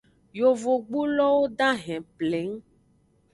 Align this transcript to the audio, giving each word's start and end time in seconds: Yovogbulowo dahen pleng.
Yovogbulowo 0.39 1.43
dahen 1.57 2.03
pleng. 2.17 2.53